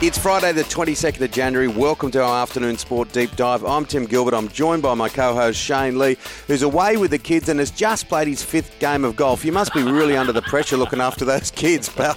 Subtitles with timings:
[0.00, 1.66] It's Friday, the 22nd of January.
[1.66, 3.64] Welcome to our afternoon sport deep dive.
[3.64, 4.32] I'm Tim Gilbert.
[4.32, 6.16] I'm joined by my co host Shane Lee,
[6.46, 9.44] who's away with the kids and has just played his fifth game of golf.
[9.44, 12.16] You must be really under the pressure looking after those kids, pal.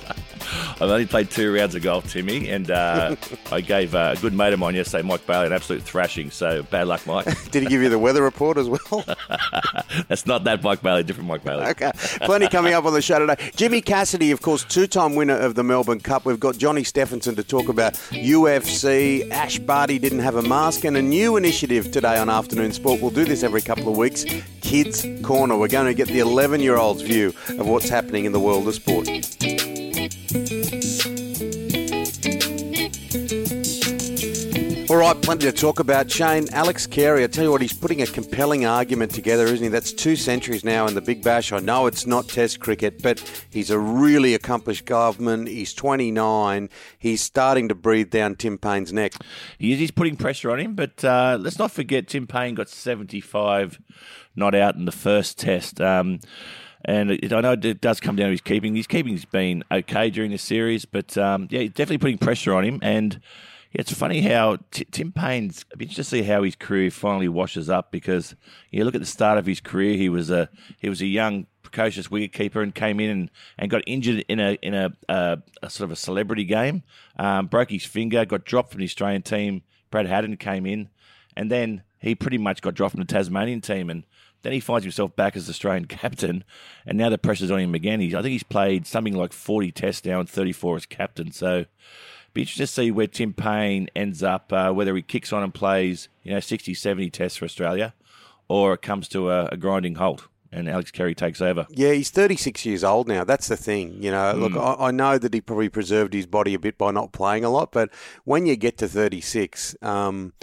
[0.73, 3.15] I've only played two rounds of golf, Timmy, and uh,
[3.51, 6.31] I gave uh, a good mate of mine yesterday, Mike Bailey, an absolute thrashing.
[6.31, 7.25] So bad luck, Mike.
[7.51, 9.05] Did he give you the weather report as well?
[10.07, 11.65] That's not that Mike Bailey, different Mike Bailey.
[11.67, 11.91] Okay,
[12.21, 13.51] plenty coming up on the show today.
[13.55, 16.25] Jimmy Cassidy, of course, two-time winner of the Melbourne Cup.
[16.25, 19.29] We've got Johnny Stephenson to talk about UFC.
[19.31, 23.01] Ash Barty didn't have a mask, and a new initiative today on Afternoon Sport.
[23.01, 24.25] We'll do this every couple of weeks.
[24.61, 25.57] Kids Corner.
[25.57, 29.07] We're going to get the 11-year-olds' view of what's happening in the world of sport.
[34.91, 36.11] All right, plenty to talk about.
[36.11, 39.69] Shane, Alex Carey, I tell you what, he's putting a compelling argument together, isn't he?
[39.69, 41.53] That's two centuries now in the Big Bash.
[41.53, 45.47] I know it's not Test cricket, but he's a really accomplished government.
[45.47, 46.69] He's 29.
[46.99, 49.13] He's starting to breathe down Tim Paine's neck.
[49.57, 52.67] He is, he's putting pressure on him, but uh, let's not forget Tim Paine got
[52.67, 53.79] 75
[54.35, 55.79] not out in the first Test.
[55.79, 56.19] Um,
[56.83, 58.75] and it, I know it does come down to his keeping.
[58.75, 62.65] His keeping's been okay during the series, but um, yeah, he's definitely putting pressure on
[62.65, 62.79] him.
[62.81, 63.21] And
[63.73, 65.65] it's funny how T- Tim Paine's.
[65.71, 68.35] I'd be interested to see how his career finally washes up because
[68.69, 69.95] you look at the start of his career.
[69.95, 73.83] He was a he was a young precocious wicketkeeper and came in and, and got
[73.87, 76.83] injured in a in a, a, sort of a celebrity game.
[77.17, 79.63] Um, broke his finger, got dropped from the Australian team.
[79.89, 80.89] Brad Haddin came in,
[81.37, 84.03] and then he pretty much got dropped from the Tasmanian team and.
[84.43, 86.43] Then he finds himself back as Australian captain,
[86.87, 87.99] and now the pressure's on him again.
[87.99, 91.31] He's, I think he's played something like 40 tests now and 34 as captain.
[91.31, 91.65] So
[92.33, 95.53] be interested to see where Tim Paine ends up, uh, whether he kicks on and
[95.53, 97.93] plays, you know, 60, 70 tests for Australia,
[98.47, 101.65] or it comes to a, a grinding halt and Alex Carey takes over.
[101.69, 103.23] Yeah, he's 36 years old now.
[103.23, 104.01] That's the thing.
[104.01, 104.39] You know, mm.
[104.39, 107.45] look, I, I, know that he probably preserved his body a bit by not playing
[107.45, 107.89] a lot, but
[108.25, 110.33] when you get to 36, um,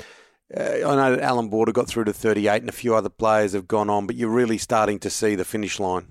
[0.57, 3.69] I know that Allan Border got through to 38 and a few other players have
[3.69, 6.07] gone on, but you're really starting to see the finish line.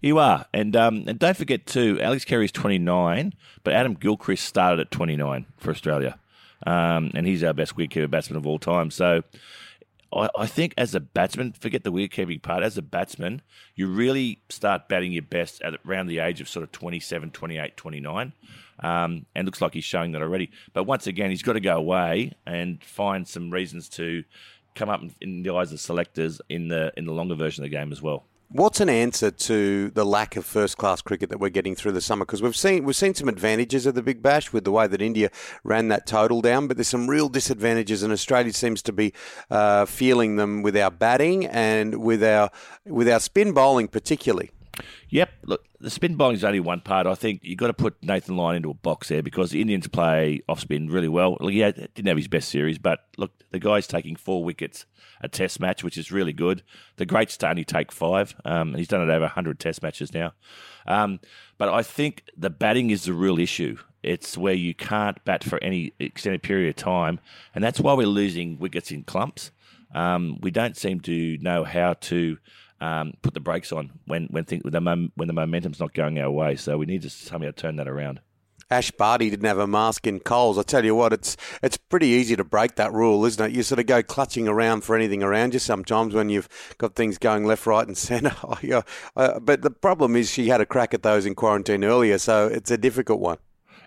[0.00, 0.46] You are.
[0.54, 5.44] And um, and don't forget, too, Alex Carey's 29, but Adam Gilchrist started at 29
[5.58, 6.18] for Australia.
[6.66, 8.90] Um, and he's our best wicketkeeper batsman of all time.
[8.90, 9.22] So
[10.14, 13.42] I, I think as a batsman, forget the wicketkeeping part, as a batsman,
[13.74, 17.76] you really start batting your best at around the age of sort of 27, 28,
[17.76, 18.32] 29.
[18.80, 20.50] Um, and looks like he's showing that already.
[20.72, 24.24] But once again, he's got to go away and find some reasons to
[24.74, 27.76] come up in the eyes of selectors in the in the longer version of the
[27.76, 28.24] game as well.
[28.54, 32.02] What's an answer to the lack of first class cricket that we're getting through the
[32.02, 32.26] summer?
[32.26, 35.00] Because we've seen we've seen some advantages of the Big Bash with the way that
[35.00, 35.30] India
[35.64, 39.14] ran that total down, but there's some real disadvantages, and Australia seems to be
[39.50, 42.50] uh, feeling them with our batting and with our
[42.84, 44.50] with our spin bowling particularly.
[45.10, 45.30] Yep.
[45.44, 47.06] Look, the spin bowling is only one part.
[47.06, 49.86] I think you've got to put Nathan Lyon into a box there because the Indians
[49.88, 51.36] play off spin really well.
[51.40, 54.86] Look, he didn't have his best series, but look, the guy's taking four wickets
[55.22, 56.62] a test match, which is really good.
[56.96, 58.34] The greats to only take five.
[58.44, 60.32] Um, he's done it over 100 test matches now.
[60.86, 61.20] Um,
[61.58, 63.78] but I think the batting is the real issue.
[64.02, 67.20] It's where you can't bat for any extended period of time,
[67.54, 69.52] and that's why we're losing wickets in clumps.
[69.94, 72.38] Um, we don't seem to know how to
[72.82, 75.94] um, put the brakes on when when, think, when the mom, when the momentum's not
[75.94, 76.56] going our way.
[76.56, 78.20] So we need to somehow turn that around.
[78.70, 80.58] Ash Barty didn't have a mask in Coles.
[80.58, 83.54] I tell you what, it's it's pretty easy to break that rule, isn't it?
[83.54, 86.48] You sort of go clutching around for anything around you sometimes when you've
[86.78, 88.34] got things going left, right, and centre.
[89.16, 92.48] uh, but the problem is she had a crack at those in quarantine earlier, so
[92.48, 93.38] it's a difficult one.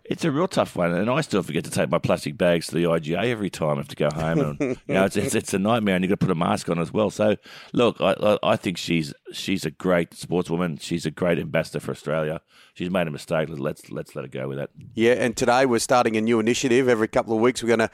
[0.07, 2.75] It's a real tough one, and I still forget to take my plastic bags to
[2.75, 4.39] the IGA every time I have to go home.
[4.39, 6.69] And you know, it's, it's, it's a nightmare, and you've got to put a mask
[6.69, 7.09] on as well.
[7.09, 7.37] So,
[7.73, 10.79] look, I, I think she's she's a great sportswoman.
[10.79, 12.41] She's a great ambassador for Australia.
[12.75, 13.49] She's made a mistake.
[13.49, 14.69] Let's let's let her go with that.
[14.93, 16.87] Yeah, and today we're starting a new initiative.
[16.87, 17.91] Every couple of weeks, we're going to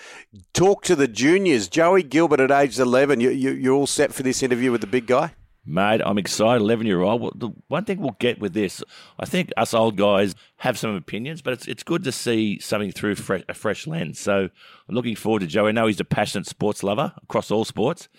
[0.54, 1.70] talk to the juniors.
[1.70, 3.22] Joey Gilbert at age eleven.
[3.22, 5.34] You, you you're all set for this interview with the big guy.
[5.66, 6.62] Mate, I'm excited.
[6.62, 7.22] 11 year old.
[7.22, 8.84] Well, the one thing we'll get with this,
[9.20, 12.92] I think us old guys have some opinions, but it's it's good to see something
[12.92, 14.20] through fresh, a fresh lens.
[14.20, 14.50] So
[14.90, 15.68] I'm looking forward to Joe.
[15.68, 18.10] I know he's a passionate sports lover across all sports.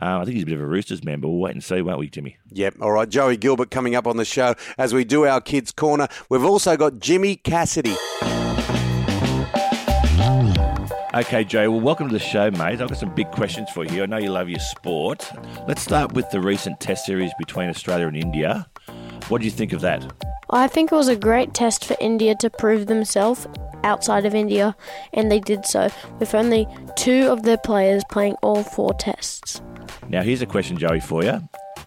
[0.00, 1.82] Uh, I think he's a bit of a Roosters man, but we'll wait and see,
[1.82, 2.36] won't we, Jimmy?
[2.52, 2.76] Yep.
[2.80, 3.08] All right.
[3.08, 6.08] Joey Gilbert coming up on the show as we do our Kids Corner.
[6.28, 7.96] We've also got Jimmy Cassidy.
[11.14, 11.66] Okay, Jay.
[11.68, 12.82] Well, welcome to the show, mate.
[12.82, 14.02] I've got some big questions for you.
[14.02, 15.30] I know you love your sport.
[15.66, 18.66] Let's start with the recent Test series between Australia and India.
[19.28, 20.04] What do you think of that?
[20.50, 23.46] I think it was a great test for India to prove themselves
[23.84, 24.76] outside of India,
[25.14, 25.88] and they did so
[26.18, 29.62] with only two of their players playing all four tests.
[30.10, 31.40] Now, here's a question, Joey, for you.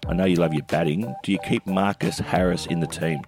[0.08, 1.14] I know you love your batting.
[1.22, 3.22] Do you keep Marcus Harris in the team?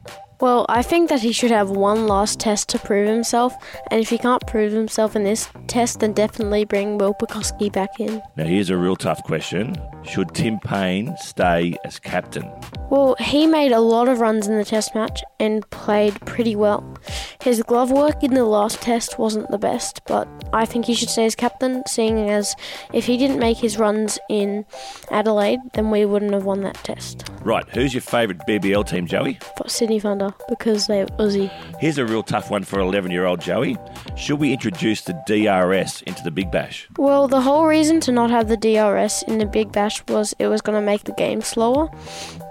[0.45, 3.55] Well, I think that he should have one last test to prove himself,
[3.91, 7.99] and if he can't prove himself in this test, then definitely bring Will Pucovski back
[7.99, 8.21] in.
[8.37, 12.53] Now, here's a real tough question Should Tim Paine stay as captain?
[12.91, 16.95] Well, he made a lot of runs in the test match and played pretty well.
[17.43, 21.09] His glove work in the last test wasn't the best, but I think he should
[21.09, 22.55] stay as captain, seeing as
[22.93, 24.67] if he didn't make his runs in
[25.11, 27.31] Adelaide, then we wouldn't have won that test.
[27.43, 29.39] Right, who's your favourite BBL team, Joey?
[29.67, 31.51] Sydney Thunder, because they're Aussie.
[31.79, 33.77] Here's a real tough one for 11 year old Joey.
[34.17, 36.89] Should we introduce the DRS into the Big Bash?
[36.99, 40.49] Well, the whole reason to not have the DRS in the Big Bash was it
[40.49, 41.89] was going to make the game slower.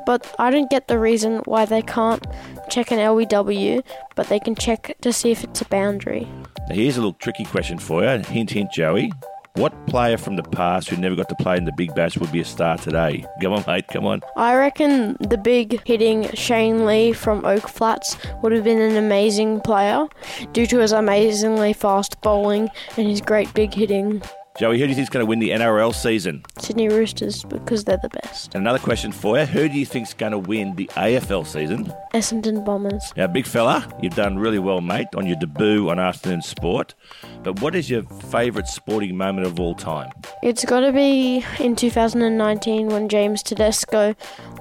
[0.05, 2.25] But I don't get the reason why they can't
[2.69, 3.83] check an LBW,
[4.15, 6.27] but they can check to see if it's a boundary.
[6.67, 8.19] Now, here's a little tricky question for you.
[8.23, 9.13] Hint, hint, Joey.
[9.55, 12.31] What player from the past who never got to play in the Big Bash would
[12.31, 13.23] be a star today?
[13.39, 14.21] Come on, mate, come on.
[14.35, 19.61] I reckon the big hitting Shane Lee from Oak Flats would have been an amazing
[19.61, 20.07] player
[20.53, 24.23] due to his amazingly fast bowling and his great big hitting.
[24.55, 26.43] Joey, who do you think is going to win the NRL season?
[26.59, 28.53] Sydney Roosters because they're the best.
[28.53, 29.45] And another question for you.
[29.47, 31.91] Who do you think is going to win the AFL season?
[32.13, 33.11] Essendon Bombers.
[33.17, 36.93] Now, big fella, you've done really well, mate, on your debut on Afternoon Sport.
[37.41, 40.11] But what is your favourite sporting moment of all time?
[40.43, 44.13] It's got to be in 2019 when James Tedesco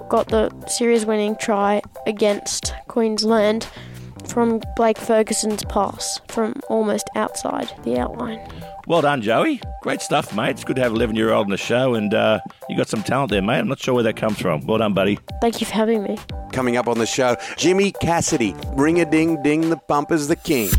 [0.09, 3.69] got the series winning try against Queensland
[4.27, 8.41] from Blake Ferguson's pass from almost outside the outline.
[8.87, 9.61] Well done, Joey.
[9.83, 10.51] Great stuff, mate.
[10.51, 12.89] It's good to have an 11 year old on the show, and uh, you got
[12.89, 13.59] some talent there, mate.
[13.61, 14.67] I'm not sure where that comes from.
[14.67, 15.19] Well done, buddy.
[15.41, 16.19] Thank you for having me.
[16.53, 18.55] Coming up on the show, Jimmy Cassidy.
[18.73, 20.71] Ring a ding ding, the pumper's the king.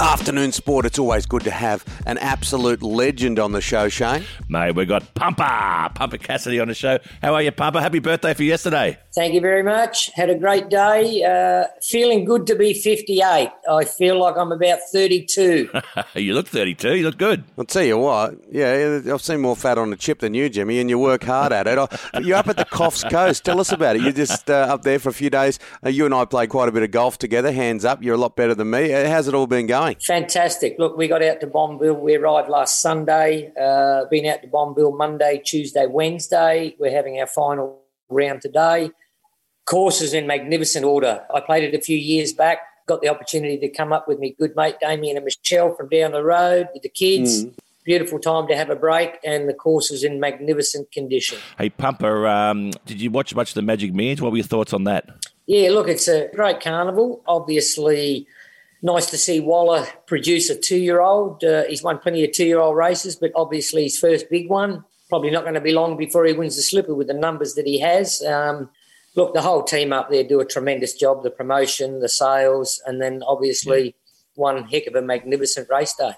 [0.00, 4.24] Afternoon sport, it's always good to have an absolute legend on the show, Shane.
[4.48, 6.98] Mate, we got Pumper, Pumper Cassidy on the show.
[7.20, 7.82] How are you, Pumper?
[7.82, 8.98] Happy birthday for yesterday.
[9.14, 10.10] Thank you very much.
[10.14, 11.22] Had a great day.
[11.22, 13.50] Uh, feeling good to be 58.
[13.70, 15.68] I feel like I'm about 32.
[16.14, 16.96] you look 32.
[16.96, 17.44] You look good.
[17.58, 20.78] I'll tell you what, yeah, I've seen more fat on the chip than you, Jimmy,
[20.80, 21.78] and you work hard at it.
[22.24, 23.44] You're up at the Coffs Coast.
[23.44, 24.02] Tell us about it.
[24.02, 25.58] You're just uh, up there for a few days.
[25.84, 27.52] Uh, you and I played quite a bit of golf together.
[27.52, 28.02] Hands up.
[28.02, 28.94] You're a lot better than me.
[28.94, 29.89] Uh, how's it all been going?
[30.06, 30.76] Fantastic.
[30.78, 31.98] Look, we got out to Bonville.
[31.98, 33.52] We arrived last Sunday.
[33.60, 36.76] Uh, been out to Bonville Monday, Tuesday, Wednesday.
[36.78, 38.90] We're having our final round today.
[39.66, 41.24] Course is in magnificent order.
[41.32, 42.58] I played it a few years back.
[42.86, 46.12] Got the opportunity to come up with me good mate Damien and Michelle from down
[46.12, 47.44] the road with the kids.
[47.44, 47.54] Mm.
[47.84, 51.38] Beautiful time to have a break, and the course is in magnificent condition.
[51.56, 54.20] Hey, Pumper, um, did you watch much of the Magic Millions?
[54.20, 55.08] What were your thoughts on that?
[55.46, 57.22] Yeah, look, it's a great carnival.
[57.26, 58.26] Obviously,
[58.82, 61.44] nice to see Waller produce a two-year-old.
[61.44, 64.84] Uh, he's won plenty of two-year-old races, but obviously his first big one.
[65.08, 67.66] Probably not going to be long before he wins the slipper with the numbers that
[67.66, 68.22] he has.
[68.22, 68.70] Um,
[69.16, 71.22] look, the whole team up there do a tremendous job.
[71.22, 73.96] The promotion, the sales, and then obviously
[74.34, 76.12] one heck of a magnificent race day.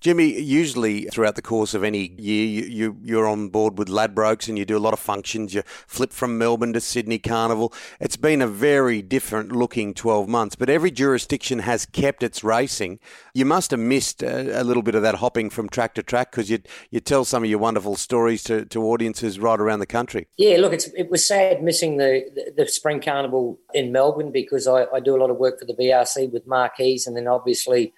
[0.00, 4.48] Jimmy, usually throughout the course of any year, you, you, are on board with Ladbrokes
[4.48, 5.54] and you do a lot of functions.
[5.54, 7.72] You flip from Melbourne to Sydney Carnival.
[8.00, 12.98] It's been a very different looking 12 months, but every jurisdiction has kept its racing.
[13.34, 16.30] You must have missed a, a little bit of that hopping from track to track
[16.30, 16.60] because you
[16.90, 20.28] you tell some of your wonderful stories to, to audiences right around the country.
[20.36, 24.86] Yeah, look, it was sad missing the, the, the Spring Carnival in Melbourne because I,
[24.92, 27.92] I do a lot of work for the VRC with marquees and then obviously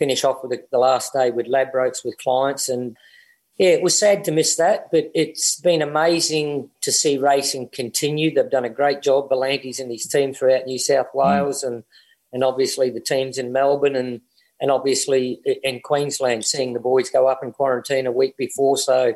[0.00, 2.68] finish off with the, the last day with Ladbrokes with clients.
[2.70, 2.96] And
[3.58, 8.34] yeah, it was sad to miss that, but it's been amazing to see racing continue.
[8.34, 11.20] They've done a great job, V'landys and his team throughout New South mm.
[11.20, 11.68] Wales, mm.
[11.68, 11.84] and
[12.32, 14.22] and obviously the teams in Melbourne and
[14.62, 19.14] and obviously in Queensland, seeing the boys go up in quarantine a week before, so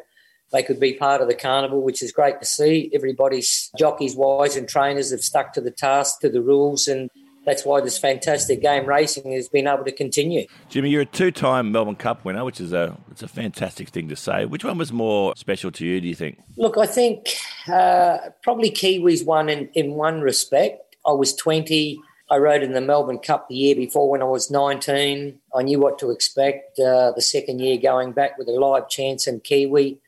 [0.52, 2.90] they could be part of the carnival, which is great to see.
[2.94, 7.10] Everybody's jockeys, wise, and trainers have stuck to the task, to the rules, and
[7.44, 10.46] that's why this fantastic game racing has been able to continue.
[10.68, 14.16] Jimmy, you're a two-time Melbourne Cup winner, which is a it's a fantastic thing to
[14.16, 14.44] say.
[14.46, 16.00] Which one was more special to you?
[16.00, 16.38] Do you think?
[16.56, 17.36] Look, I think
[17.68, 20.96] uh, probably Kiwis won in, in one respect.
[21.06, 22.00] I was 20.
[22.30, 25.38] I rode in the Melbourne Cup the year before when I was 19.
[25.54, 26.78] I knew what to expect.
[26.78, 29.98] Uh, the second year going back with a live chance in Kiwi.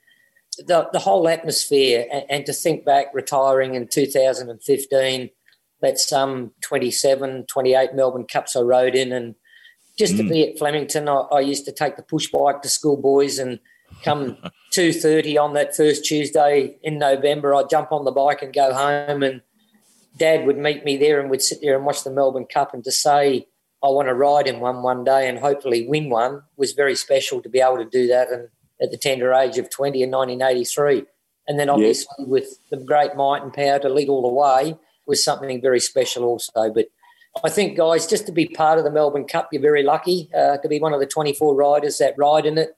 [0.59, 5.28] The, the whole atmosphere, and, and to think back retiring in 2015
[5.87, 9.12] that's some 27, 28 Melbourne Cups I rode in.
[9.12, 9.35] And
[9.97, 10.19] just mm.
[10.19, 13.38] to be at Flemington, I, I, used to take the push bike to school boys
[13.38, 13.61] and
[14.02, 14.37] come
[14.75, 19.23] 2.30 on that first Tuesday in November, I'd jump on the bike and go home
[19.23, 19.43] and
[20.16, 22.83] Dad would meet me there and we'd sit there and watch the Melbourne Cup and
[22.85, 23.47] to say
[23.85, 27.43] I want to ride in one one day and hopefully win one was very special
[27.43, 28.49] to be able to do that and
[28.81, 31.05] at the tender age of 20 in 1983
[31.47, 35.25] and then obviously with the great might and power to lead all the way was
[35.25, 36.70] something very special also.
[36.72, 36.86] But
[37.44, 40.58] I think, guys, just to be part of the Melbourne Cup, you're very lucky uh,
[40.58, 42.76] to be one of the 24 riders that ride in it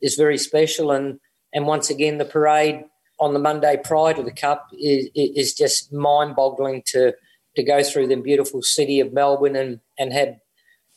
[0.00, 0.90] is very special.
[0.90, 1.20] And
[1.52, 2.84] and once again, the parade
[3.20, 7.14] on the Monday prior to the Cup is, is just mind-boggling to
[7.56, 10.36] to go through the beautiful city of Melbourne and and have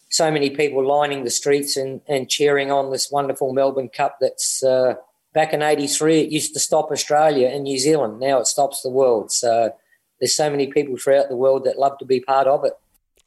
[0.09, 4.61] so many people lining the streets and, and cheering on this wonderful Melbourne Cup that's
[4.61, 4.95] uh,
[5.33, 8.89] back in 83 it used to stop Australia and New Zealand now it stops the
[8.89, 9.73] world so
[10.21, 12.73] there's so many people throughout the world that love to be part of it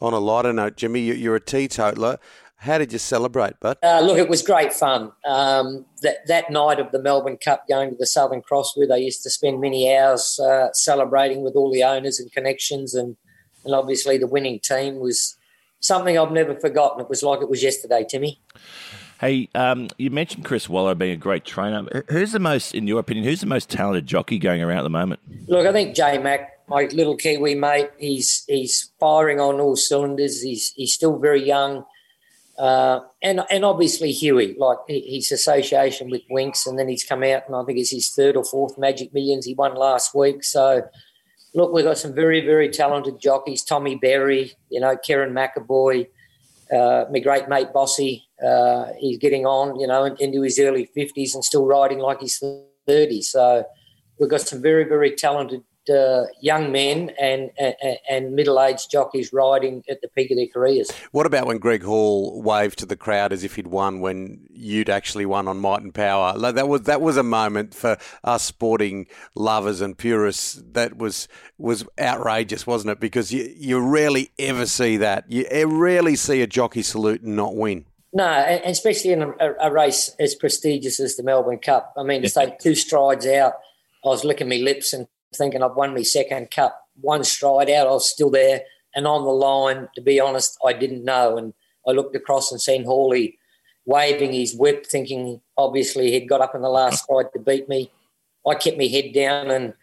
[0.01, 2.19] on a lighter note Jimmy you're a teetotaler
[2.65, 3.77] how did you celebrate, bud?
[3.83, 5.13] Uh, look, it was great fun.
[5.27, 9.01] Um, that that night of the Melbourne Cup, going to the Southern Cross, where they
[9.01, 13.17] used to spend many hours uh, celebrating with all the owners and connections, and
[13.67, 15.37] and obviously the winning team was
[15.81, 17.01] something I've never forgotten.
[17.01, 18.41] It was like it was yesterday, Timmy.
[19.21, 22.05] Hey, um, you mentioned Chris Waller being a great trainer.
[22.09, 24.91] Who's the most, in your opinion, who's the most talented jockey going around at the
[24.91, 25.21] moment?
[25.47, 30.43] Look, I think J Mac, my little Kiwi mate, he's he's firing on all cylinders.
[30.43, 31.85] He's he's still very young.
[32.59, 37.43] Uh, and and obviously Huey, like his association with Winx, and then he's come out,
[37.47, 40.45] and I think it's his third or fourth Magic Millions he won last week.
[40.45, 40.83] So,
[41.55, 43.65] look, we've got some very very talented jockeys.
[43.65, 46.07] Tommy Berry, you know, Kerrin McEvoy,
[46.73, 48.25] uh, my great mate Bossy.
[48.45, 52.41] Uh, he's getting on, you know, into his early fifties and still riding like he's
[52.87, 53.21] thirty.
[53.21, 53.65] So,
[54.21, 57.75] we've got some very very talented uh, young men and, and,
[58.09, 60.91] and middle aged jockeys riding at the peak of their careers.
[61.13, 64.91] What about when Greg Hall waved to the crowd as if he'd won when you'd
[64.91, 66.35] actually won on Might and Power?
[66.37, 71.29] Like that was that was a moment for us sporting lovers and purists that was
[71.59, 73.01] was outrageous, wasn't it?
[73.01, 75.31] Because you you rarely ever see that.
[75.31, 77.87] You rarely see a jockey salute and not win.
[78.13, 81.93] No, and especially in a, a race as prestigious as the Melbourne Cup.
[81.97, 83.55] I mean, to take two strides out,
[84.05, 86.81] I was licking my lips and thinking I've won my second cup.
[87.01, 88.63] One stride out, I was still there.
[88.95, 91.37] And on the line, to be honest, I didn't know.
[91.37, 91.53] And
[91.87, 93.39] I looked across and seen Hawley
[93.87, 97.91] waving his whip, thinking obviously he'd got up in the last stride to beat me.
[98.47, 99.75] I kept my head down and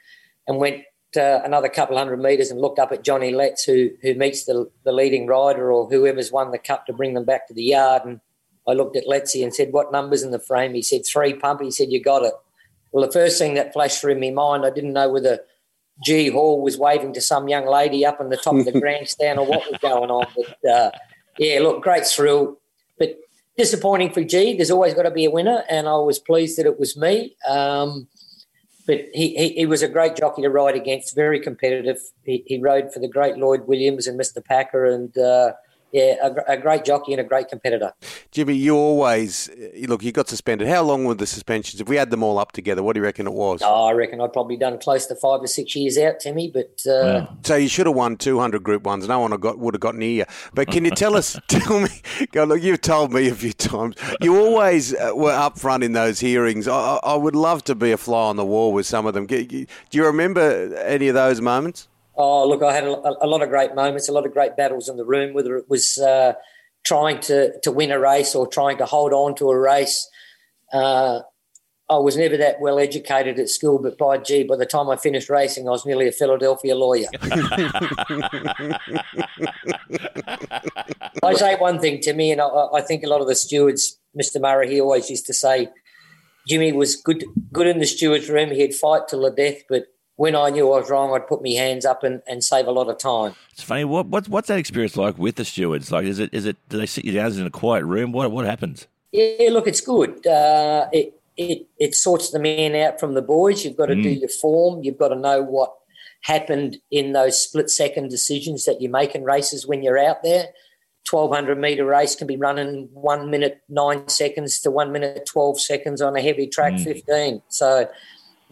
[0.48, 0.84] and went
[1.15, 4.70] uh, another couple hundred metres and looked up at Johnny Letts, who who meets the,
[4.84, 8.03] the leading rider or whoever's won the cup to bring them back to the yard.
[8.05, 8.22] And
[8.67, 11.62] I looked at Letsy and said, "What numbers in the frame?" He said, three pump."
[11.62, 12.34] He said, "You got it."
[12.91, 15.39] Well, the first thing that flashed through my mind, I didn't know whether
[16.03, 19.39] G Hall was waving to some young lady up in the top of the grandstand
[19.39, 20.25] or what was going on.
[20.36, 20.91] But uh,
[21.38, 22.60] yeah, look, great thrill,
[22.98, 23.17] but
[23.57, 24.55] disappointing for G.
[24.55, 27.36] There's always got to be a winner, and I was pleased that it was me.
[27.48, 28.07] Um,
[28.88, 32.00] but he, he, he, was a great jockey to ride against, very competitive.
[32.24, 34.43] He, he rode for the great Lloyd Williams and Mr.
[34.43, 35.53] Packer, and uh,
[35.91, 37.93] yeah, a, a, great jockey and a great competitor.
[38.31, 39.50] Jimmy, you always
[39.88, 40.03] look.
[40.03, 40.67] You got suspended.
[40.67, 41.81] How long were the suspensions?
[41.81, 43.62] If we add them all up together, what do you reckon it was?
[43.63, 46.50] Oh, I reckon I'd probably done close to five or six years out, Timmy.
[46.50, 49.07] But uh, so you should have won two hundred Group Ones.
[49.07, 50.25] No one got, would have got near you.
[50.53, 51.39] But can you tell us?
[51.48, 51.89] tell me.
[52.31, 52.62] Go look.
[52.62, 53.95] You've told me a few times.
[54.21, 56.67] You always uh, were up front in those hearings.
[56.67, 59.25] I, I, would love to be a fly on the wall with some of them.
[59.25, 61.88] Do you remember any of those moments?
[62.15, 64.89] Oh, look, I had a, a, lot of great moments, a lot of great battles
[64.89, 66.34] in the room, whether it was uh,
[66.86, 70.10] trying to, to win a race or trying to hold on to a race.
[70.74, 71.22] Uh,
[71.89, 74.96] I was never that well educated at school, but by gee, by the time I
[74.96, 77.08] finished racing, I was nearly a Philadelphia lawyer.
[81.22, 84.00] I say one thing to me, and I, I, think a lot of the stewards,
[84.18, 84.39] Mr.
[84.39, 85.68] Murray, he always used to say,
[86.48, 88.51] Jimmy was good, good in the stewards' room.
[88.51, 89.88] He'd fight till the death, but
[90.21, 92.71] when I knew I was wrong, I'd put my hands up and, and save a
[92.71, 93.33] lot of time.
[93.53, 93.85] It's funny.
[93.85, 95.91] What, what's what's that experience like with the stewards?
[95.91, 98.11] Like, is it is it do they sit you down in a quiet room?
[98.11, 98.85] What what happens?
[99.11, 100.27] Yeah, look, it's good.
[100.27, 103.65] Uh, it it it sorts the man out from the boys.
[103.65, 104.03] You've got to mm.
[104.03, 104.83] do your form.
[104.83, 105.73] You've got to know what
[106.21, 110.49] happened in those split second decisions that you make in races when you're out there.
[111.09, 115.59] 1200 meter race can be run in one minute nine seconds to one minute 12
[115.59, 116.83] seconds on a heavy track mm.
[116.83, 117.41] 15.
[117.47, 117.89] So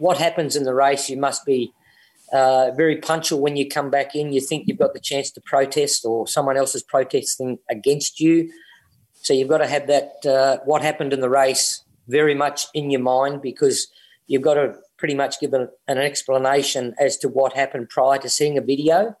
[0.00, 1.72] what happens in the race, you must be
[2.32, 4.32] uh, very punctual when you come back in.
[4.32, 8.50] You think you've got the chance to protest, or someone else is protesting against you.
[9.14, 12.90] So you've got to have that uh, what happened in the race very much in
[12.90, 13.88] your mind because
[14.26, 18.28] you've got to pretty much give an, an explanation as to what happened prior to
[18.28, 19.14] seeing a video.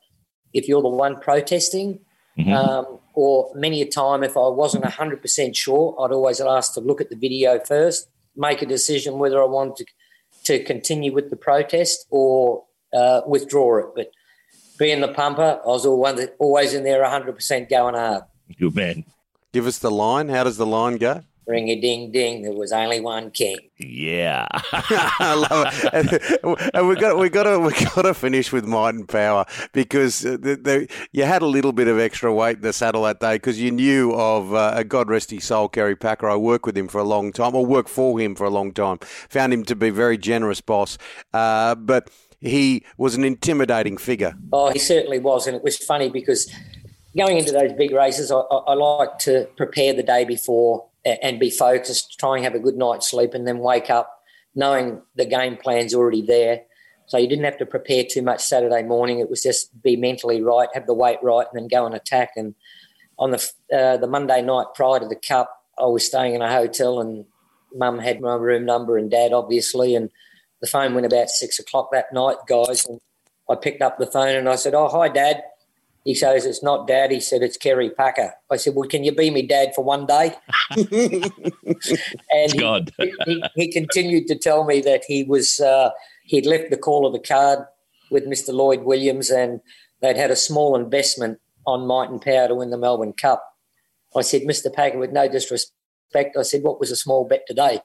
[0.54, 2.00] If you're the one protesting,
[2.38, 2.52] mm-hmm.
[2.52, 7.00] um, or many a time, if I wasn't 100% sure, I'd always ask to look
[7.00, 9.86] at the video first, make a decision whether I wanted to
[10.44, 13.86] to continue with the protest or uh, withdraw it.
[13.94, 14.12] But
[14.78, 18.22] being the pumper, I was always in there 100% going hard.
[18.58, 19.04] Good man.
[19.52, 20.28] Give us the line.
[20.28, 21.22] How does the line go?
[21.50, 22.42] Ring a ding ding.
[22.42, 23.58] There was only one king.
[23.78, 24.46] Yeah.
[24.72, 26.70] I love it.
[26.74, 30.20] And we've got we got to we got to finish with might and power because
[30.20, 33.34] the, the, you had a little bit of extra weight in the saddle that day
[33.34, 36.28] because you knew of uh, God rest his soul, Kerry Packer.
[36.28, 38.72] I worked with him for a long time, or worked for him for a long
[38.72, 38.98] time.
[39.30, 40.98] Found him to be a very generous boss,
[41.34, 44.34] uh, but he was an intimidating figure.
[44.52, 46.50] Oh, he certainly was, and it was funny because
[47.16, 51.40] going into those big races, I, I, I like to prepare the day before and
[51.40, 54.20] be focused, try and have a good night's sleep, and then wake up
[54.54, 56.62] knowing the game plan's already there.
[57.06, 59.18] So you didn't have to prepare too much Saturday morning.
[59.18, 62.30] It was just be mentally right, have the weight right, and then go and attack.
[62.36, 62.54] And
[63.18, 66.52] on the uh, the Monday night prior to the Cup, I was staying in a
[66.52, 67.24] hotel, and
[67.74, 70.10] Mum had my room number, and Dad obviously, and
[70.60, 72.84] the phone went about six o'clock that night, guys.
[72.86, 73.00] And
[73.48, 75.42] I picked up the phone and I said, "Oh, hi, Dad."
[76.10, 77.12] He says, It's not dad.
[77.12, 78.34] He said, It's Kerry Packer.
[78.50, 80.34] I said, Well, can you be me dad for one day?
[80.76, 82.90] and God.
[82.98, 85.90] he, he, he, continued to tell me that he was, uh,
[86.24, 87.60] he'd left the call of the card
[88.10, 88.52] with Mr.
[88.52, 89.60] Lloyd Williams and
[90.02, 93.44] they'd had a small investment on Might and Power to win the Melbourne Cup.
[94.16, 94.72] I said, Mr.
[94.72, 97.82] Packer, with no disrespect, I said, What was a small bet today?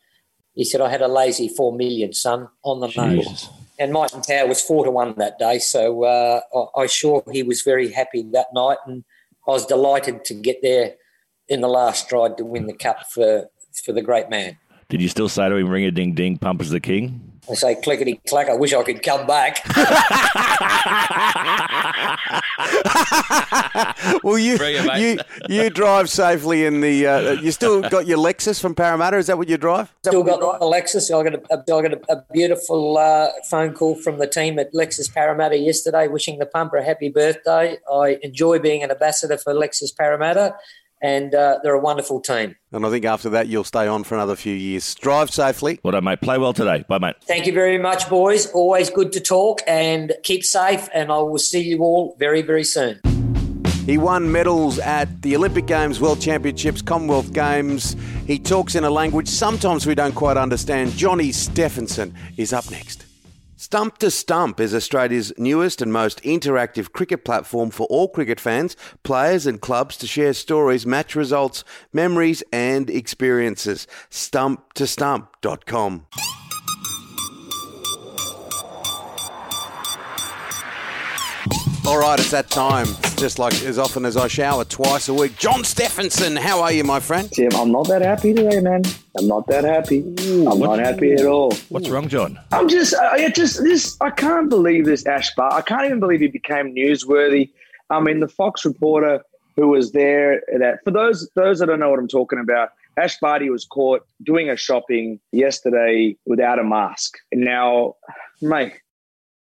[0.56, 4.48] He said, I had a lazy four million, son, on the nose and and Power
[4.48, 5.60] was four to one that day.
[5.60, 9.04] So uh, I, I sure he was very happy that night, and
[9.48, 10.96] I was delighted to get there
[11.48, 13.50] in the last stride to win the cup for
[13.84, 14.58] for the great man.
[14.90, 17.35] Did you still say to him, "Ring a ding ding, pump as the king"?
[17.50, 18.50] I say clickety clack.
[18.50, 19.62] I wish I could come back.
[24.24, 24.58] well, you
[24.98, 27.08] you you drive safely in the.
[27.08, 29.18] Uh, you still got your Lexus from Parramatta.
[29.18, 29.94] Is that what you drive?
[30.04, 31.14] Still got the Lexus.
[31.14, 34.74] I got a, I got a, a beautiful uh, phone call from the team at
[34.74, 37.78] Lexus Parramatta yesterday, wishing the pumper a happy birthday.
[37.92, 40.56] I enjoy being an ambassador for Lexus Parramatta
[41.02, 42.56] and uh, they're a wonderful team.
[42.72, 44.96] And I think after that, you'll stay on for another few years.
[44.96, 45.80] Drive safely.
[45.84, 46.22] Well done, mate.
[46.22, 46.84] Play well today.
[46.88, 47.16] Bye, mate.
[47.24, 48.48] Thank you very much, boys.
[48.52, 50.90] Always good to talk and keep safe.
[50.94, 53.00] And I will see you all very, very soon.
[53.86, 57.96] He won medals at the Olympic Games, World Championships, Commonwealth Games.
[58.26, 60.92] He talks in a language sometimes we don't quite understand.
[60.94, 63.05] Johnny Stephenson is up next.
[63.58, 68.76] Stump to Stump is Australia's newest and most interactive cricket platform for all cricket fans,
[69.04, 71.64] players, and clubs to share stories, match results,
[71.94, 73.88] memories, and experiences.
[74.12, 76.06] StumpToStump.com.
[81.88, 82.88] All right, it's that time.
[83.16, 85.38] Just like as often as I shower twice a week.
[85.38, 87.32] John Stephenson, how are you, my friend?
[87.32, 88.82] Tim, I'm not that happy today, man.
[89.18, 90.00] I'm not that happy.
[90.22, 91.54] Ooh, I'm not happy at all.
[91.70, 92.40] What's wrong, John?
[92.52, 93.98] I'm just, I just, this.
[94.02, 95.54] I can't believe this Ash Bar.
[95.54, 97.52] I can't even believe he became newsworthy.
[97.90, 99.22] I mean, the Fox reporter
[99.56, 100.42] who was there.
[100.60, 102.70] That for those those that don't know what I'm talking about.
[102.98, 107.18] Ash Barty was caught doing a shopping yesterday without a mask.
[107.34, 107.96] Now,
[108.42, 108.80] mate,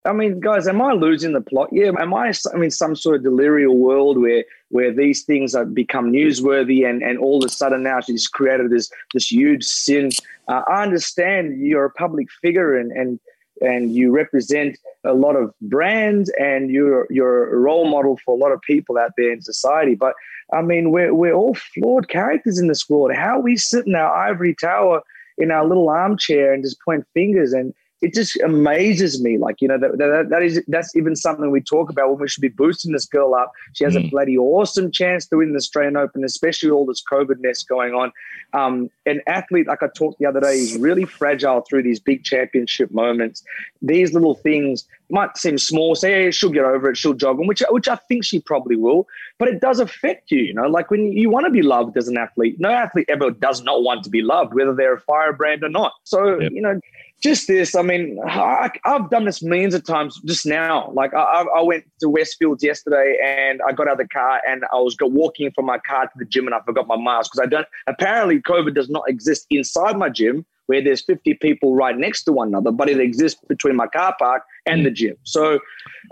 [0.04, 1.68] I mean, guys, am I losing the plot?
[1.72, 5.74] Yeah, am I I mean some sort of delirial world where where these things have
[5.74, 10.10] become newsworthy and, and all of a sudden now she's created this this huge sin?
[10.46, 13.20] Uh, I understand you're a public figure and and
[13.60, 18.38] and you represent a lot of brands and you're you're a role model for a
[18.38, 19.94] lot of people out there in society.
[19.94, 20.14] But
[20.52, 23.12] I mean, we're we're all flawed characters in this world.
[23.12, 25.02] How we sit in our ivory tower
[25.38, 29.38] in our little armchair and just point fingers and it just amazes me.
[29.38, 32.28] Like, you know, that, that, that is that's even something we talk about when we
[32.28, 33.52] should be boosting this girl up.
[33.72, 34.06] She has mm.
[34.06, 37.94] a bloody awesome chance to win the Australian Open, especially all this COVID mess going
[37.94, 38.12] on.
[38.52, 42.24] Um, an athlete, like I talked the other day, is really fragile through these big
[42.24, 43.42] championship moments.
[43.82, 45.94] These little things might seem small.
[45.94, 48.76] Say, hey, she'll get over it, she'll jog, and which which I think she probably
[48.76, 49.06] will.
[49.38, 50.40] But it does affect you.
[50.40, 52.56] You know, like when you want to be loved as an athlete.
[52.58, 55.92] No athlete ever does not want to be loved, whether they're a firebrand or not.
[56.04, 56.52] So yep.
[56.52, 56.80] you know
[57.20, 57.74] just this.
[57.74, 60.90] I mean, I, have done this millions of times just now.
[60.94, 64.64] Like I, I, went to Westfields yesterday and I got out of the car and
[64.72, 67.44] I was walking from my car to the gym and I forgot my mask because
[67.44, 67.66] I don't.
[67.86, 72.32] Apparently, COVID does not exist inside my gym where there's 50 people right next to
[72.32, 75.16] one another, but it exists between my car park and the gym.
[75.22, 75.60] So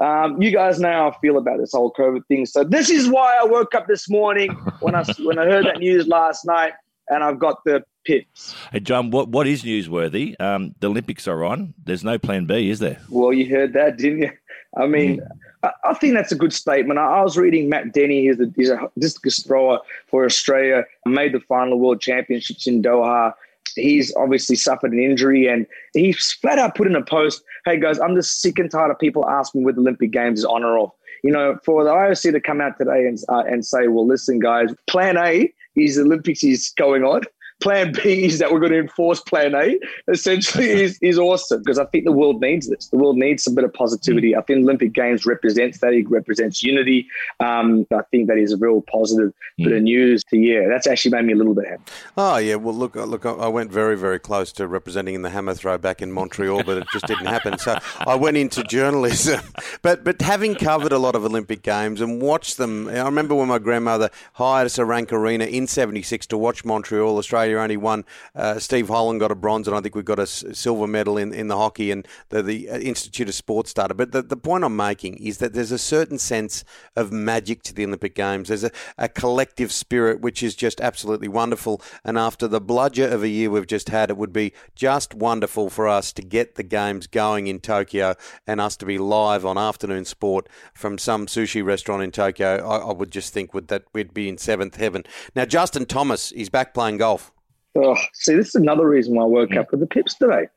[0.01, 2.47] um, you guys know how I feel about this whole COVID thing.
[2.47, 5.79] So this is why I woke up this morning when I when I heard that
[5.79, 6.73] news last night
[7.09, 8.55] and I've got the pips.
[8.73, 10.41] Hey, John, what, what is newsworthy?
[10.41, 11.75] Um, the Olympics are on.
[11.85, 13.01] There's no plan B, is there?
[13.11, 14.31] Well, you heard that, didn't you?
[14.77, 15.27] I mean, mm.
[15.63, 16.99] I, I, think that's a good statement.
[16.99, 21.33] I, I was reading Matt Denny, he's, a, he's a discus thrower for Australia, made
[21.33, 23.33] the final World Championships in Doha.
[23.75, 27.99] He's obviously suffered an injury and he flat out put in a post, hey guys,
[27.99, 30.79] I'm just sick and tired of people asking whether the Olympic Games is on or
[30.79, 30.93] off.
[31.25, 34.39] You know, for the IOC to come out today and, uh, and say, well, listen,
[34.39, 37.23] guys, plan A is the Olympics is going on.
[37.61, 41.79] Plan B is that we're going to enforce plan A, essentially is, is awesome because
[41.79, 42.89] I think the world needs this.
[42.89, 44.37] The world needs some bit of positivity.
[44.37, 45.93] I think Olympic Games represents that.
[45.93, 47.09] It represents unity.
[47.41, 51.13] Um, I think that is a real positive bit of news to, yeah, that's actually
[51.13, 51.83] made me a little bit happy.
[52.17, 52.57] Oh, yeah.
[52.57, 56.03] Well, look, look, I went very, very close to representing in the hammer throw back
[56.03, 57.59] in Montreal, but it just didn't happen.
[57.59, 59.41] So I went into journalism.
[59.83, 63.49] But, but having covered a lot of Olympic Games and watched them, I remember when
[63.49, 67.17] my grandmother hired us a Rank Arena in 76 to watch Montreal.
[67.19, 68.05] Australia only won.
[68.35, 71.33] Uh, Steve Holland got a bronze, and I think we got a silver medal in,
[71.33, 73.95] in the hockey, and the, the uh, Institute of Sport started.
[73.95, 77.75] But the, the point I'm making is that there's a certain sense of magic to
[77.75, 78.49] the Olympic Games.
[78.49, 81.81] There's a, a collective spirit which is just absolutely wonderful.
[82.05, 85.71] And after the bludger of a year we've just had, it would be just wonderful
[85.71, 88.15] for us to get the games going in Tokyo
[88.47, 92.67] and us to be live on afternoon sport from some sushi restaurant in Tokyo.
[92.67, 95.05] I, I would just think would that we'd be in seventh heaven.
[95.35, 97.33] Now Justin Thomas is back playing golf.
[97.77, 99.59] Oh, see, this is another reason why I woke mm.
[99.59, 100.49] up with the pips today.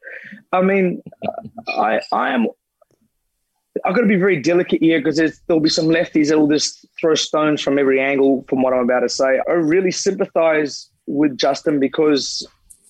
[0.52, 1.02] I mean,
[1.68, 2.48] I I am.
[3.86, 7.16] I've got to be very delicate here because there'll be some lefties that'll just throw
[7.16, 9.40] stones from every angle from what I'm about to say.
[9.48, 12.46] I really sympathise with Justin because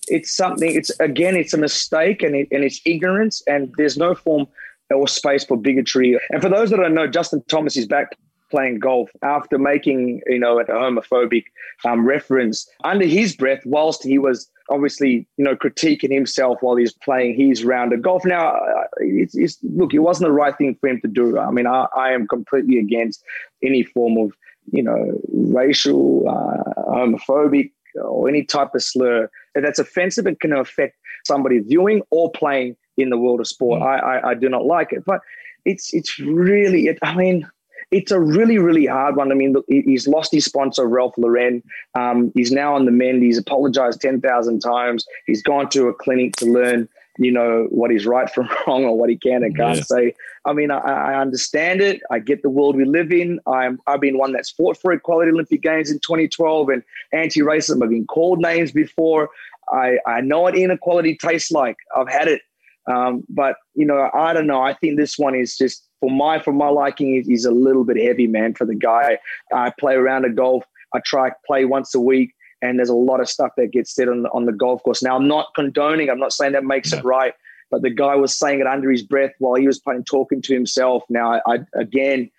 [0.08, 0.74] it's something.
[0.74, 4.46] It's again, it's a mistake and it, and it's ignorance, and there's no form
[4.90, 6.18] or space for bigotry.
[6.30, 8.16] And for those that don't know, Justin Thomas is back
[8.50, 11.44] playing golf after making you know a homophobic
[11.84, 16.92] um, reference under his breath whilst he was obviously you know critiquing himself while he's
[16.92, 20.76] playing his round of golf now uh, it's, it's, look it wasn't the right thing
[20.80, 23.22] for him to do i mean i, I am completely against
[23.62, 24.32] any form of
[24.72, 30.96] you know racial uh, homophobic or any type of slur that's offensive and can affect
[31.24, 33.80] somebody viewing or playing in the world of sport.
[33.80, 33.86] Mm.
[33.86, 35.20] I, I, I do not like it, but
[35.64, 37.48] it's it's really it, I mean
[37.90, 39.32] it's a really, really hard one.
[39.32, 41.62] I mean, he's lost his sponsor, Ralph Lauren.
[41.98, 43.22] Um, he's now on the mend.
[43.22, 45.04] He's apologized 10,000 times.
[45.26, 48.96] He's gone to a clinic to learn, you know, what is right from wrong or
[48.96, 49.82] what he can and can't yeah.
[49.82, 50.14] say.
[50.44, 52.00] I mean, I, I, understand it.
[52.12, 53.40] I get the world we live in.
[53.46, 57.82] I'm, I've been one that's fought for equality Olympic Games in 2012 and anti racism.
[57.82, 59.30] I've been called names before.
[59.72, 61.76] I, I know what inequality tastes like.
[61.96, 62.42] I've had it.
[62.86, 64.62] Um, but you know, I don't know.
[64.62, 67.96] I think this one is just for my for my liking is a little bit
[68.02, 68.54] heavy, man.
[68.54, 69.18] For the guy,
[69.54, 70.64] I play around a golf.
[70.94, 74.08] I try play once a week, and there's a lot of stuff that gets said
[74.08, 75.02] on the, on the golf course.
[75.02, 76.10] Now, I'm not condoning.
[76.10, 77.34] I'm not saying that makes it right,
[77.70, 80.54] but the guy was saying it under his breath while he was playing, talking to
[80.54, 81.04] himself.
[81.08, 82.30] Now, I, I again,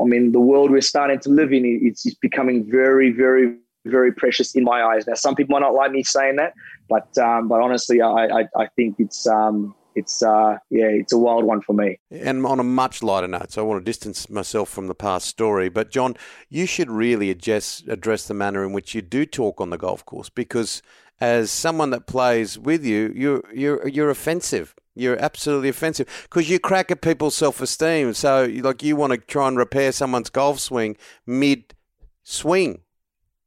[0.00, 4.12] I mean, the world we're starting to live in, it's, it's becoming very, very, very
[4.12, 5.06] precious in my eyes.
[5.06, 6.54] Now, some people might not like me saying that,
[6.88, 11.18] but um, but honestly, I, I, I think it's um, it's uh, yeah, it's a
[11.18, 11.98] wild one for me.
[12.10, 15.26] And on a much lighter note, so I want to distance myself from the past
[15.26, 15.68] story.
[15.68, 16.16] But John,
[16.48, 20.04] you should really address address the manner in which you do talk on the golf
[20.04, 20.82] course, because
[21.20, 24.74] as someone that plays with you, you're you're you're offensive.
[24.94, 28.12] You're absolutely offensive because you crack at people's self esteem.
[28.12, 31.74] So, like, you want to try and repair someone's golf swing mid
[32.22, 32.82] swing.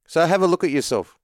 [0.07, 1.17] So, have a look at yourself.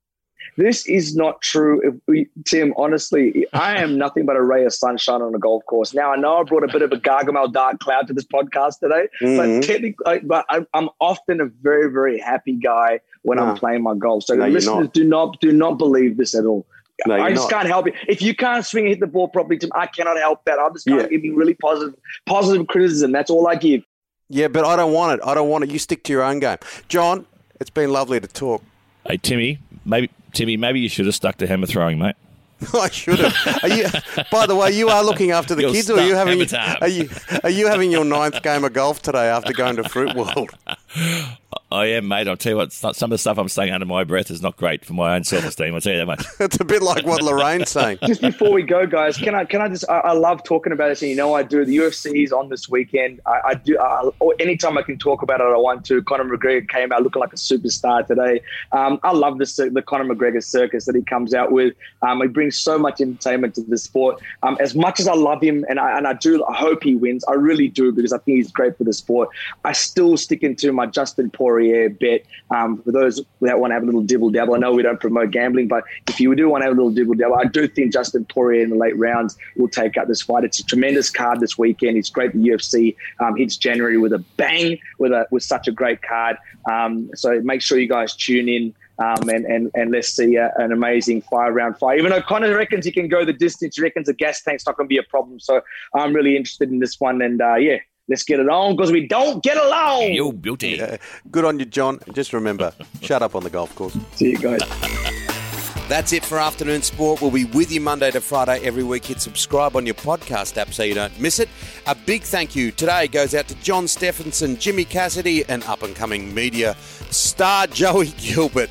[0.58, 2.02] This is not true,
[2.46, 2.74] Tim.
[2.78, 5.94] Honestly, I am nothing but a ray of sunshine on a golf course.
[5.94, 8.80] Now I know I brought a bit of a Gargamel dark cloud to this podcast
[8.80, 9.38] today, mm-hmm.
[9.38, 13.46] but technically, but I'm often a very, very happy guy when no.
[13.46, 14.24] I'm playing my golf.
[14.26, 14.94] So no, listeners, not.
[14.94, 16.66] do not do not believe this at all.
[17.08, 17.52] No, I just not.
[17.52, 17.96] can't help it.
[18.08, 20.60] If you can't swing and hit the ball properly, Tim, I cannot help that.
[20.60, 21.06] I'm just kind yeah.
[21.06, 21.96] of giving really positive,
[22.28, 23.12] positive criticism.
[23.12, 23.82] That's all I give.
[24.30, 25.28] Yeah, but I don't want it.
[25.28, 25.72] I don't want it.
[25.72, 26.58] You stick to your own game,
[26.90, 27.26] John.
[27.60, 28.64] It's been lovely to talk.
[29.08, 32.15] Hey Timmy, maybe Timmy, maybe you should have stuck to hammer throwing, mate.
[32.74, 33.63] I should have.
[33.63, 33.86] Are you,
[34.32, 36.41] by the way, you are looking after the kids, or are you having?
[36.82, 37.10] Are you
[37.44, 40.52] are you having your ninth game of golf today after going to Fruit World?
[41.72, 42.28] I am, mate.
[42.28, 42.74] I'll tell you what.
[42.74, 45.24] Some of the stuff I'm saying under my breath is not great for my own
[45.24, 45.74] self esteem.
[45.74, 46.26] I'll tell you that much.
[46.42, 48.00] it's a bit like what Lorraine's saying.
[48.06, 49.90] Just before we go, guys, can I can I just?
[49.90, 51.64] I, I love talking about this, and you know I do.
[51.64, 53.22] The UFC is on this weekend.
[53.26, 53.80] I, I do.
[53.80, 54.10] I,
[54.42, 56.02] anytime I can talk about it, I want to.
[56.04, 58.42] Conor McGregor came out looking like a superstar today.
[58.74, 61.74] Um, I love this the Conor McGregor circus that he comes out with.
[62.02, 64.22] Um, he brings so much entertainment to the sport.
[64.44, 66.96] Um, as much as I love him, and I and I do, I hope he
[66.96, 67.24] wins.
[67.30, 69.30] I really do because I think he's great for the sport.
[69.64, 72.23] I still stick into my Dustin Poirier bet.
[72.51, 74.99] Um, for those that want to have a little dibble dabble, I know we don't
[74.99, 77.67] promote gambling, but if you do want to have a little dibble dabble, I do
[77.67, 80.43] think Dustin Poirier in the late rounds will take out this fight.
[80.43, 81.97] It's a tremendous card this weekend.
[81.97, 82.34] It's great.
[82.34, 86.38] The UFC um, hits January with a bang, with a with such a great card.
[86.71, 88.75] Um, so make sure you guys tune in.
[88.99, 91.97] Um, and, and, and let's see uh, an amazing five round fight.
[91.97, 94.77] Even though Conor reckons he can go the distance, he reckons the gas tank's not
[94.77, 95.39] going to be a problem.
[95.39, 95.62] So
[95.95, 97.19] I'm really interested in this one.
[97.23, 97.77] And uh, yeah,
[98.12, 100.12] Let's get it on because we don't get along.
[100.12, 100.71] You beauty.
[100.71, 100.97] Yeah.
[101.32, 102.02] Good on you, John.
[102.12, 103.97] Just remember, shut up on the golf course.
[104.15, 104.60] See you guys.
[105.88, 107.21] That's it for Afternoon Sport.
[107.21, 109.06] We'll be with you Monday to Friday every week.
[109.06, 111.47] Hit subscribe on your podcast app so you don't miss it.
[111.88, 115.95] A big thank you today goes out to John Stephenson, Jimmy Cassidy, and up and
[115.95, 116.76] coming media
[117.12, 118.69] star Joey Gilbert.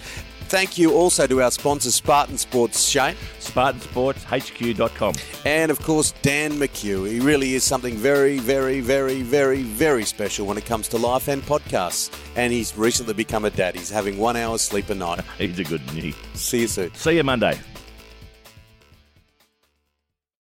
[0.51, 3.15] Thank you also to our sponsor, Spartan Sports, Shane.
[3.39, 5.15] SpartanSportsHQ.com.
[5.47, 7.09] And of course, Dan McHugh.
[7.09, 11.29] He really is something very, very, very, very, very special when it comes to life
[11.29, 12.13] and podcasts.
[12.35, 13.77] And he's recently become a dad.
[13.77, 15.21] He's having one hour sleep a night.
[15.39, 16.15] He's a good knee.
[16.35, 16.93] See you soon.
[16.95, 17.57] See you Monday.